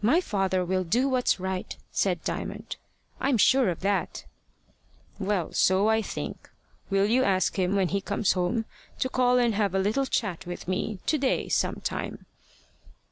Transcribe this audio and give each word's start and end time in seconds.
"My 0.00 0.20
father 0.20 0.64
will 0.64 0.84
do 0.84 1.08
what's 1.08 1.40
right," 1.40 1.76
said 1.90 2.22
Diamond. 2.22 2.76
"I'm 3.20 3.36
sure 3.36 3.68
of 3.68 3.80
that." 3.80 4.24
"Well, 5.18 5.52
so 5.52 5.88
I 5.88 6.02
think. 6.02 6.48
Will 6.88 7.06
you 7.06 7.24
ask 7.24 7.58
him 7.58 7.74
when 7.74 7.88
he 7.88 8.00
comes 8.00 8.34
home 8.34 8.64
to 9.00 9.08
call 9.08 9.38
and 9.38 9.52
have 9.56 9.74
a 9.74 9.80
little 9.80 10.06
chat 10.06 10.46
with 10.46 10.68
me 10.68 11.00
to 11.06 11.18
day, 11.18 11.48
some 11.48 11.80
time?" 11.80 12.26